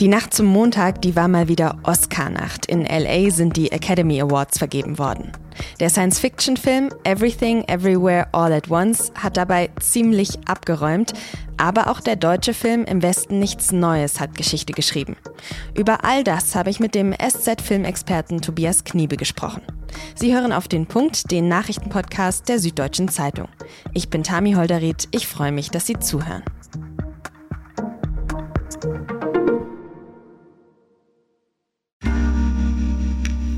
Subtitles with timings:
[0.00, 2.66] Die Nacht zum Montag, die war mal wieder Oscar-Nacht.
[2.66, 5.30] In LA sind die Academy Awards vergeben worden.
[5.78, 11.12] Der Science-Fiction-Film Everything Everywhere All at Once hat dabei ziemlich abgeräumt,
[11.58, 15.16] aber auch der deutsche Film Im Westen nichts Neues hat Geschichte geschrieben.
[15.76, 19.62] Über all das habe ich mit dem SZ-Filmexperten Tobias Kniebe gesprochen.
[20.16, 23.46] Sie hören auf den Punkt, den Nachrichtenpodcast der Süddeutschen Zeitung.
[23.92, 26.42] Ich bin Tami Holderried, ich freue mich, dass Sie zuhören.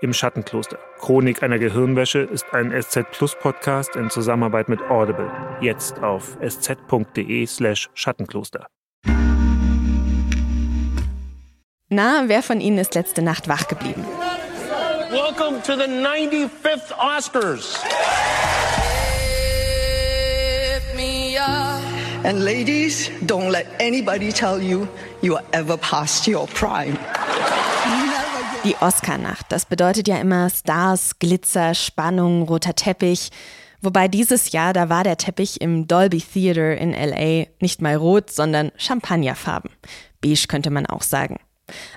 [0.00, 0.78] Im Schattenkloster.
[0.98, 5.30] Chronik einer Gehirnwäsche ist ein SZ Plus Podcast in Zusammenarbeit mit Audible.
[5.60, 8.66] Jetzt auf sz.de/slash Schattenkloster.
[11.88, 14.04] Na, wer von Ihnen ist letzte Nacht wach geblieben?
[15.10, 17.78] Welcome to the 95th Oscars.
[22.26, 24.88] And ladies, don't let anybody tell you
[25.22, 26.98] you are ever past your prime.
[28.66, 33.30] Die Oscarnacht, das bedeutet ja immer Stars, Glitzer, Spannung, roter Teppich.
[33.80, 38.32] Wobei dieses Jahr, da war der Teppich im Dolby Theater in LA nicht mal rot,
[38.32, 39.70] sondern Champagnerfarben.
[40.20, 41.38] Beige könnte man auch sagen.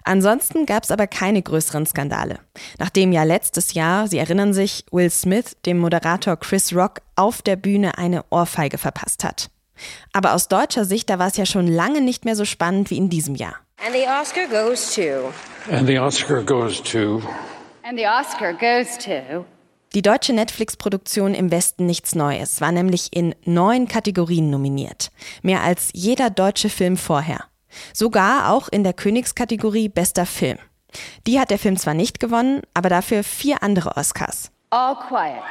[0.03, 2.38] Ansonsten gab es aber keine größeren Skandale.
[2.78, 7.56] Nachdem ja letztes Jahr, Sie erinnern sich, Will Smith dem Moderator Chris Rock auf der
[7.56, 9.50] Bühne eine Ohrfeige verpasst hat.
[10.14, 12.97] Aber aus deutscher Sicht, da war es ja schon lange nicht mehr so spannend wie
[12.97, 13.56] in diesem Jahr.
[13.85, 15.31] And the Oscar goes to.
[15.72, 17.22] And the Oscar goes to.
[17.83, 19.45] And the Oscar goes to.
[19.94, 25.12] Die deutsche Netflix-Produktion Im Westen nichts Neues war nämlich in neun Kategorien nominiert.
[25.44, 27.45] Mehr als jeder deutsche Film vorher.
[27.94, 30.59] Sogar auch in der Königskategorie Bester Film.
[31.25, 34.51] Die hat der Film zwar nicht gewonnen, aber dafür vier andere Oscars.
[34.72, 35.41] All quiet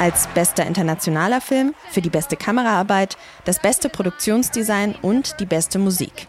[0.00, 6.26] als bester internationaler Film, für die beste Kameraarbeit, das beste Produktionsdesign und die beste Musik.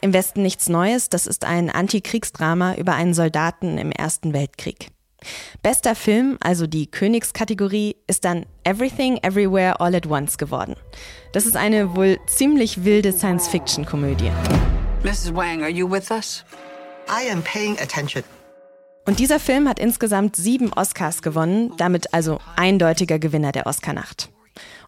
[0.00, 4.90] Im Westen nichts Neues, das ist ein Antikriegsdrama über einen Soldaten im Ersten Weltkrieg.
[5.62, 10.76] Bester Film, also die Königskategorie, ist dann Everything Everywhere All at Once geworden.
[11.32, 14.30] Das ist eine wohl ziemlich wilde Science-Fiction-Komödie.
[15.02, 15.34] Mrs.
[15.34, 16.44] Wang, are you with us?
[17.08, 18.22] I am paying attention.
[19.06, 24.30] Und dieser Film hat insgesamt sieben Oscars gewonnen, damit also eindeutiger Gewinner der Oscarnacht.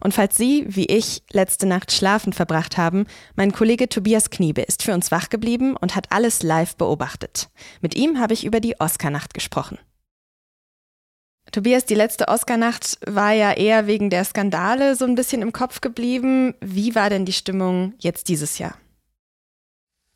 [0.01, 4.83] Und falls Sie, wie ich, letzte Nacht schlafend verbracht haben, mein Kollege Tobias Kniebe ist
[4.83, 7.49] für uns wach geblieben und hat alles live beobachtet.
[7.81, 9.77] Mit ihm habe ich über die Oscarnacht gesprochen.
[11.53, 15.79] Tobias, die letzte Oscarnacht war ja eher wegen der Skandale so ein bisschen im Kopf
[15.79, 16.55] geblieben.
[16.59, 18.75] Wie war denn die Stimmung jetzt dieses Jahr?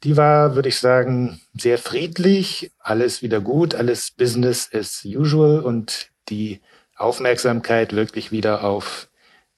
[0.04, 6.10] Die war, würde ich sagen, sehr friedlich, alles wieder gut, alles Business as usual und
[6.30, 6.62] die
[6.96, 9.10] Aufmerksamkeit wirklich wieder auf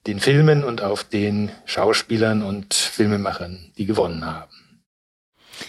[0.06, 4.52] den Filmen und auf den Schauspielern und Filmemachern, die gewonnen haben.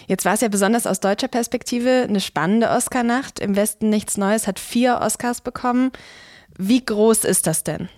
[0.06, 3.40] Jetzt war es ja besonders aus deutscher Perspektive eine spannende Oscarnacht.
[3.40, 5.90] Im Westen nichts Neues, hat vier Oscars bekommen.
[6.56, 7.88] Wie groß ist das denn?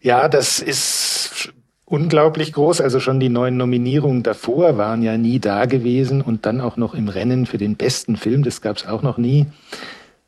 [0.00, 1.21] Ja, das ist
[1.92, 2.80] unglaublich groß.
[2.80, 6.94] Also schon die neuen Nominierungen davor waren ja nie da gewesen und dann auch noch
[6.94, 9.46] im Rennen für den besten Film, das gab es auch noch nie.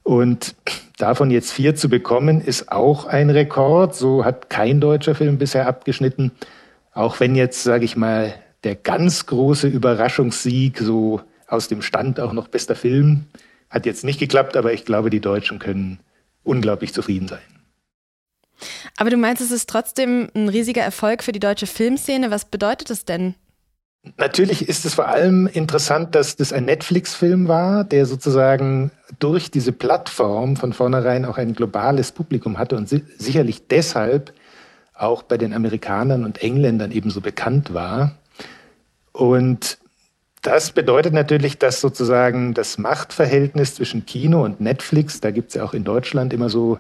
[0.03, 0.55] Und
[0.99, 3.95] davon jetzt vier zu bekommen, ist auch ein Rekord.
[3.95, 6.33] So hat kein deutscher Film bisher abgeschnitten.
[6.93, 12.35] Auch wenn jetzt, sage ich mal, der ganz große Überraschungssieg so aus dem Stand auch
[12.35, 13.25] noch bester Film
[13.71, 15.99] hat jetzt nicht geklappt, aber ich glaube, die Deutschen können
[16.43, 17.54] unglaublich zufrieden sein.
[18.97, 22.31] Aber du meinst, es ist trotzdem ein riesiger Erfolg für die deutsche Filmszene.
[22.31, 23.35] Was bedeutet das denn?
[24.19, 29.73] Natürlich ist es vor allem interessant, dass das ein Netflix-Film war, der sozusagen durch diese
[29.73, 34.35] Plattform von vornherein auch ein globales Publikum hatte und si sicherlich deshalb
[34.93, 38.17] auch bei den Amerikanern und Engländern ebenso bekannt war.
[39.13, 39.79] Und
[40.43, 45.65] das bedeutet natürlich, dass sozusagen das Machtverhältnis zwischen Kino und Netflix, da gibt es ja
[45.65, 46.79] auch in Deutschland immer so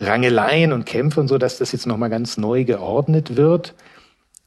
[0.00, 3.74] Rangeleien und Kämpfe und so, dass das jetzt nochmal ganz neu geordnet wird.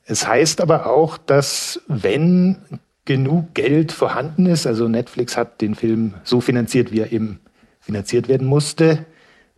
[0.05, 2.57] Es heißt aber auch, dass wenn
[3.05, 7.39] genug Geld vorhanden ist, also Netflix hat den Film so finanziert, wie er eben
[7.79, 9.05] finanziert werden musste,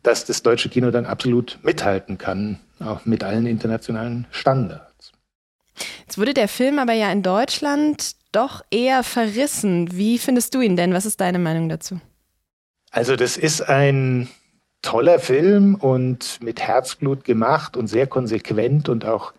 [0.03, 5.11] dass das deutsche Kino dann absolut mithalten kann, auch mit allen internationalen Standards.
[5.99, 9.89] Jetzt wurde der Film aber ja in Deutschland doch eher verrissen.
[9.91, 10.93] Wie findest du ihn denn?
[10.93, 11.99] Was ist deine Meinung dazu?
[12.91, 14.29] Also das ist ein
[14.81, 19.33] toller Film und mit Herzblut gemacht und sehr konsequent und auch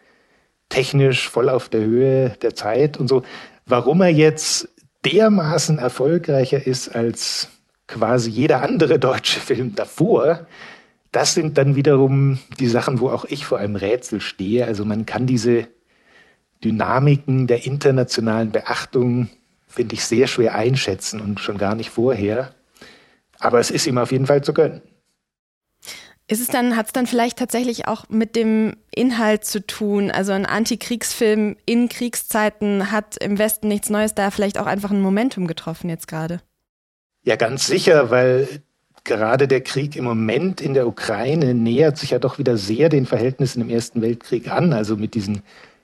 [0.69, 3.23] technisch voll auf der Höhe der Zeit und so.
[3.67, 4.69] Warum er jetzt
[5.05, 7.49] dermaßen erfolgreicher ist als
[7.87, 10.47] quasi jeder andere deutsche Film davor,
[11.11, 14.65] das sind dann wiederum die Sachen, wo auch ich vor einem Rätsel stehe.
[14.65, 15.67] Also man kann diese
[16.65, 19.29] Dynamiken der internationalen Beachtung,
[19.69, 22.55] finde ich, sehr schwer einschätzen und schon gar nicht vorher.
[23.39, 24.81] Aber es ist ihm auf jeden Fall zu gönnen.
[26.33, 30.11] Ist es dann, hat es dann vielleicht tatsächlich auch mit dem Inhalt zu tun?
[30.11, 35.03] Also ein Antikriegsfilm in Kriegszeiten hat im Westen nichts Neues da vielleicht auch einfach ein
[35.03, 36.41] Momentum getroffen jetzt gerade?
[37.23, 38.49] Ja, ganz sicher, weil
[39.05, 43.05] gerade der Krieg im Moment in der Ukraine nähert sich ja doch wieder sehr den
[43.05, 45.43] Verhältnissen im Ersten Weltkrieg an, also mit diesen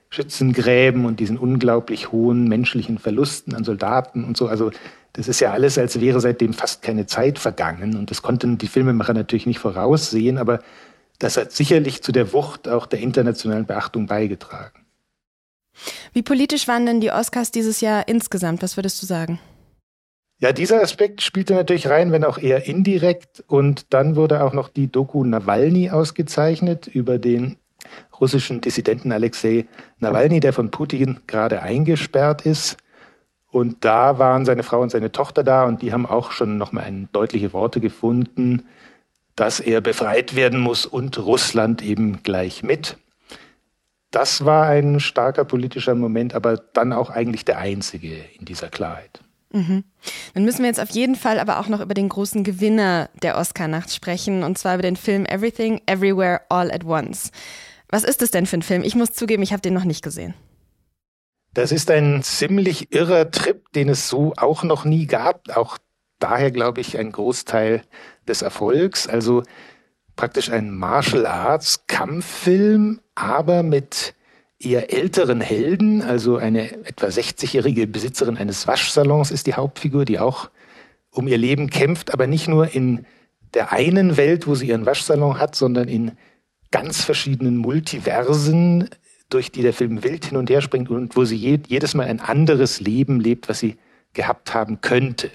[0.09, 4.47] Schützengräben und diesen unglaublich hohen menschlichen Verlusten an Soldaten und so.
[4.47, 4.71] Also
[5.13, 7.95] das ist ja alles, als wäre seitdem fast keine Zeit vergangen.
[7.95, 10.59] Und das konnten die Filmemacher natürlich nicht voraussehen, aber
[11.17, 14.85] das hat sicherlich zu der Wucht auch der internationalen Beachtung beigetragen.
[16.13, 18.61] Wie politisch waren denn die Oscars dieses Jahr insgesamt?
[18.61, 19.39] Was würdest du sagen?
[20.41, 23.43] Ja, dieser Aspekt spielte natürlich rein, wenn auch eher indirekt.
[23.47, 27.57] Und dann wurde auch noch die Doku Nawalny ausgezeichnet über den
[28.19, 29.67] russischen Dissidenten Alexei
[29.99, 32.77] Nawalny, der von Putin gerade eingesperrt ist.
[33.51, 37.07] Und da waren seine Frau und seine Tochter da und die haben auch schon nochmal
[37.11, 38.67] deutliche Worte gefunden,
[39.35, 42.97] dass er befreit werden muss und Russland eben gleich mit.
[44.11, 49.21] Das war ein starker politischer Moment, aber dann auch eigentlich der einzige in dieser Klarheit.
[49.51, 49.83] Mhm.
[50.33, 53.37] Dann müssen wir jetzt auf jeden Fall aber auch noch über den großen Gewinner der
[53.37, 57.31] Oscar-Nacht sprechen, und zwar über den Film Everything, Everywhere, All at Once.
[57.89, 58.83] Was ist das denn für ein Film?
[58.83, 60.35] Ich muss zugeben, ich habe den noch nicht gesehen.
[61.53, 65.55] Das ist ein ziemlich irrer Trip, den es so auch noch nie gab.
[65.55, 65.77] Auch
[66.19, 67.81] daher, glaube ich, ein Großteil
[68.27, 69.07] des Erfolgs.
[69.07, 69.43] Also
[70.15, 74.13] praktisch ein Martial Arts Kampffilm, aber mit
[74.59, 76.01] eher älteren Helden.
[76.01, 80.49] Also eine etwa 60-jährige Besitzerin eines Waschsalons ist die Hauptfigur, die auch
[81.11, 83.05] um ihr Leben kämpft, aber nicht nur in
[83.53, 86.11] der einen Welt, wo sie ihren Waschsalon hat, sondern in
[86.71, 88.89] ganz verschiedenen Multiversen,
[89.29, 92.07] durch die der Film wild hin und her springt und wo sie je, jedes Mal
[92.07, 93.77] ein anderes Leben lebt, was sie
[94.13, 95.29] gehabt haben könnte.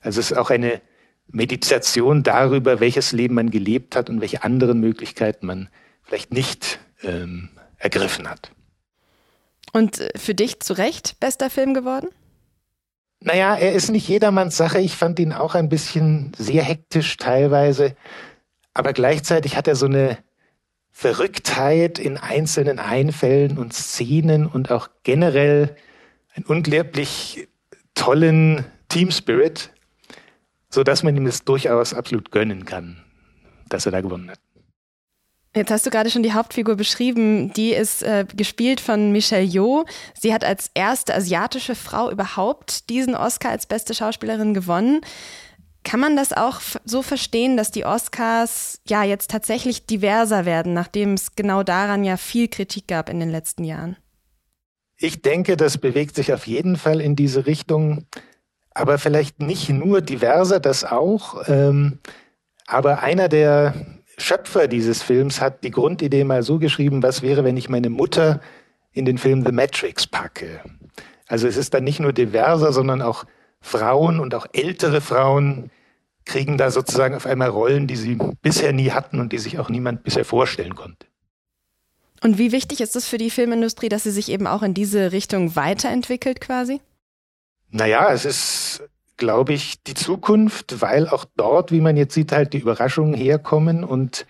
[0.00, 0.80] Also es ist auch eine
[1.28, 5.68] Meditation darüber, welches Leben man gelebt hat und welche anderen Möglichkeiten man
[6.02, 7.48] vielleicht nicht ähm,
[7.78, 8.52] ergriffen hat.
[9.72, 12.08] Und äh, für dich zu Recht bester Film geworden?
[13.20, 14.78] Naja, er ist nicht jedermanns Sache.
[14.80, 17.96] Ich fand ihn auch ein bisschen sehr hektisch teilweise.
[18.74, 20.18] Aber gleichzeitig hat er so eine
[20.96, 25.74] Verrücktheit in einzelnen Einfällen und Szenen und auch generell
[26.34, 27.48] einen unglaublich
[27.94, 29.70] tollen Team Spirit,
[30.70, 33.02] so dass man ihm es durchaus absolut gönnen kann,
[33.68, 34.38] dass er da gewonnen hat.
[35.56, 37.52] Jetzt hast du gerade schon die Hauptfigur beschrieben.
[37.52, 39.84] Die ist äh, gespielt von Michelle Yeoh.
[40.18, 45.00] Sie hat als erste asiatische Frau überhaupt diesen Oscar als beste Schauspielerin gewonnen.
[45.84, 51.12] Kann man das auch so verstehen, dass die Oscars ja jetzt tatsächlich diverser werden, nachdem
[51.12, 53.96] es genau daran ja viel Kritik gab in den letzten Jahren?
[54.96, 58.06] Ich denke, das bewegt sich auf jeden Fall in diese Richtung,
[58.70, 61.48] aber vielleicht nicht nur diverser, das auch.
[61.48, 61.98] Ähm,
[62.66, 63.74] aber einer der
[64.16, 68.40] Schöpfer dieses Films hat die Grundidee mal so geschrieben, was wäre, wenn ich meine Mutter
[68.92, 70.60] in den Film The Matrix packe.
[71.26, 73.24] Also es ist dann nicht nur diverser, sondern auch
[73.60, 75.70] Frauen und auch ältere Frauen
[76.24, 79.68] kriegen da sozusagen auf einmal Rollen, die sie bisher nie hatten und die sich auch
[79.68, 81.06] niemand bisher vorstellen konnte.
[82.22, 85.12] Und wie wichtig ist es für die Filmindustrie, dass sie sich eben auch in diese
[85.12, 86.80] Richtung weiterentwickelt quasi?
[87.70, 88.82] Naja, es ist,
[89.18, 93.84] glaube ich, die Zukunft, weil auch dort, wie man jetzt sieht, halt die Überraschungen herkommen
[93.84, 94.26] und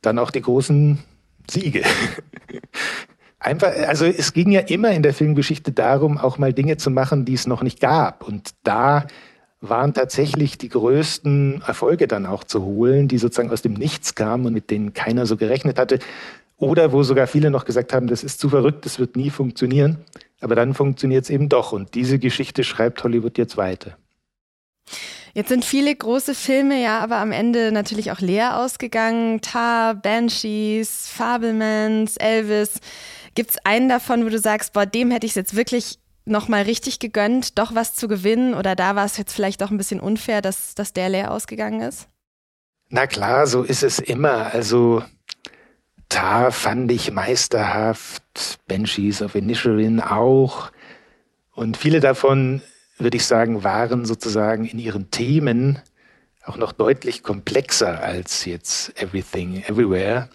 [0.00, 0.98] dann auch die großen
[1.50, 1.82] Siege.
[3.38, 7.24] Einfach, also es ging ja immer in der Filmgeschichte darum, auch mal Dinge zu machen,
[7.24, 8.26] die es noch nicht gab.
[8.26, 9.06] Und da
[9.68, 14.46] waren tatsächlich die größten Erfolge dann auch zu holen, die sozusagen aus dem Nichts kamen
[14.46, 15.98] und mit denen keiner so gerechnet hatte.
[16.58, 19.98] Oder wo sogar viele noch gesagt haben, das ist zu verrückt, das wird nie funktionieren.
[20.40, 21.72] Aber dann funktioniert es eben doch.
[21.72, 23.96] Und diese Geschichte schreibt Hollywood jetzt weiter.
[25.34, 29.42] Jetzt sind viele große Filme ja aber am Ende natürlich auch leer ausgegangen.
[29.42, 32.80] Tar, Banshees, Fabelmans, Elvis.
[33.34, 36.62] Gibt es einen davon, wo du sagst, boah, dem hätte ich es jetzt wirklich nochmal
[36.62, 38.54] richtig gegönnt, doch was zu gewinnen?
[38.54, 41.80] Oder da war es jetzt vielleicht doch ein bisschen unfair, dass, dass der leer ausgegangen
[41.80, 42.08] ist?
[42.88, 44.52] Na klar, so ist es immer.
[44.52, 45.02] Also
[46.08, 50.70] Tar fand ich meisterhaft, Banshees of Inisherin auch.
[51.52, 52.62] Und viele davon,
[52.98, 55.80] würde ich sagen, waren sozusagen in ihren Themen
[56.44, 60.28] auch noch deutlich komplexer als jetzt Everything Everywhere.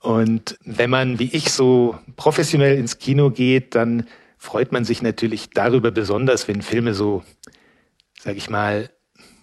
[0.00, 4.06] Und wenn man, wie ich, so professionell ins Kino geht, dann
[4.44, 7.24] freut man sich natürlich darüber besonders, wenn Filme so,
[8.20, 8.90] sag ich mal,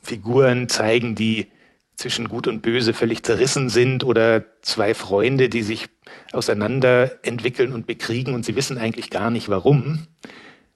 [0.04, 1.48] Figuren zeigen, die
[1.96, 5.88] zwischen Gut und Böse völlig zerrissen sind oder zwei Freunde, die sich
[6.32, 10.08] auseinander entwickeln und bekriegen und sie wissen eigentlich gar nicht warum.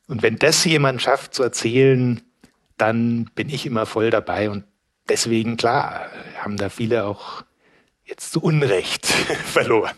[0.08, 2.22] Und wenn das jemand schafft zu erzählen,
[2.78, 4.66] dann bin ich immer voll dabei und
[5.08, 7.44] deswegen, klar, haben da viele auch
[8.04, 9.06] jetzt zu Unrecht
[9.46, 9.96] verloren.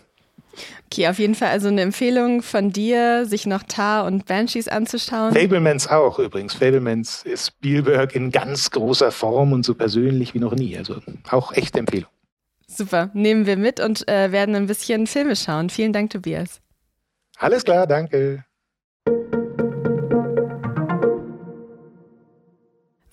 [0.90, 5.34] Okay, auf jeden Fall also eine Empfehlung von dir, sich noch Tar und Banshees anzuschauen.
[5.34, 6.54] Fablemans auch übrigens.
[6.54, 10.78] Fablemans ist Spielberg in ganz großer Form und so persönlich wie noch nie.
[10.78, 12.10] Also auch echte Empfehlung.
[12.68, 15.70] Super, nehmen wir mit und äh, werden ein bisschen Filme schauen.
[15.70, 16.62] Vielen Dank, Tobias.
[17.38, 18.46] Alles klar, danke.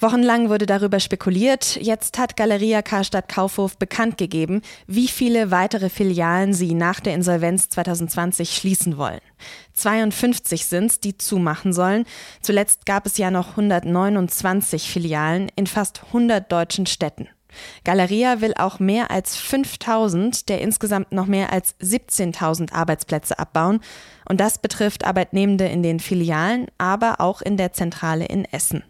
[0.05, 1.77] Wochenlang wurde darüber spekuliert.
[1.81, 7.71] Jetzt hat Galeria Karstadt Kaufhof bekannt gegeben, wie viele weitere Filialen sie nach der Insolvenz
[7.71, 9.23] 2020 schließen wollen.
[9.73, 12.05] 52 sind es, die zumachen sollen.
[12.43, 17.31] Zuletzt gab es ja noch 129 Filialen in fast 100 deutschen Städten.
[17.85, 23.81] Galeria will auch mehr als 5000 der insgesamt noch mehr als 17.000 Arbeitsplätze abbauen.
[24.29, 28.85] Und das betrifft Arbeitnehmende in den Filialen, aber auch in der Zentrale in Essen.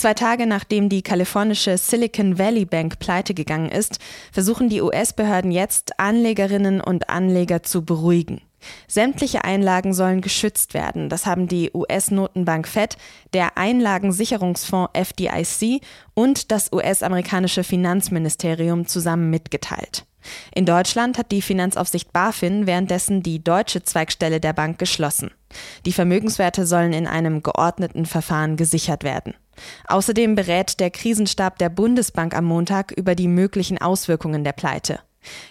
[0.00, 3.98] Zwei Tage nachdem die kalifornische Silicon Valley Bank pleite gegangen ist,
[4.32, 8.40] versuchen die US-Behörden jetzt, Anlegerinnen und Anleger zu beruhigen.
[8.88, 11.10] Sämtliche Einlagen sollen geschützt werden.
[11.10, 12.96] Das haben die US-Notenbank Fed,
[13.34, 15.82] der Einlagensicherungsfonds FDIC
[16.14, 20.06] und das US-amerikanische Finanzministerium zusammen mitgeteilt.
[20.54, 25.30] In Deutschland hat die Finanzaufsicht BaFin währenddessen die deutsche Zweigstelle der Bank geschlossen.
[25.84, 29.34] Die Vermögenswerte sollen in einem geordneten Verfahren gesichert werden.
[29.88, 35.00] Außerdem berät der Krisenstab der Bundesbank am Montag über die möglichen Auswirkungen der Pleite.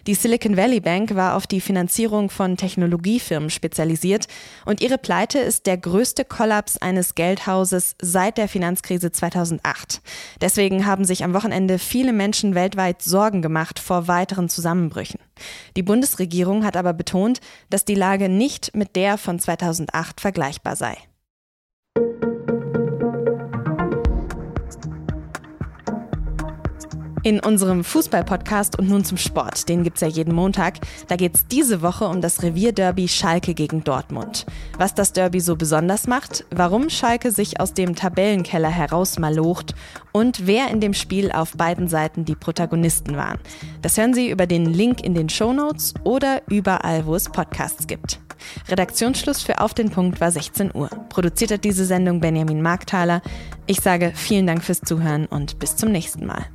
[0.07, 4.27] Die Silicon Valley Bank war auf die Finanzierung von Technologiefirmen spezialisiert
[4.65, 10.01] und ihre Pleite ist der größte Kollaps eines Geldhauses seit der Finanzkrise 2008.
[10.41, 15.19] Deswegen haben sich am Wochenende viele Menschen weltweit Sorgen gemacht vor weiteren Zusammenbrüchen.
[15.75, 17.39] Die Bundesregierung hat aber betont,
[17.69, 20.97] dass die Lage nicht mit der von 2008 vergleichbar sei.
[27.23, 31.81] In unserem Fußball-Podcast und nun zum Sport, den gibt's ja jeden Montag, da geht's diese
[31.81, 34.45] Woche um das Revierderby Schalke gegen Dortmund.
[34.77, 39.75] Was das Derby so besonders macht, warum Schalke sich aus dem Tabellenkeller herausmalocht
[40.13, 43.39] und wer in dem Spiel auf beiden Seiten die Protagonisten waren.
[43.81, 48.19] Das hören Sie über den Link in den Shownotes oder überall, wo es Podcasts gibt.
[48.69, 50.89] Redaktionsschluss für Auf den Punkt war 16 Uhr.
[51.09, 53.21] Produziert hat diese Sendung Benjamin Markthaler.
[53.67, 56.45] Ich sage vielen Dank fürs Zuhören und bis zum nächsten Mal.